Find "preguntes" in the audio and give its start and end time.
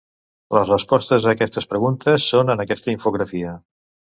1.75-2.25